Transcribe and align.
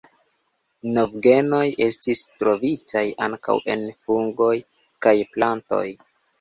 Novgenoj 0.95 1.59
estis 1.89 2.23
trovitaj 2.41 3.05
ankaŭ 3.29 3.57
en 3.77 3.87
fungoj 4.01 4.53
kaj 5.07 5.17
plantoj. 5.39 5.87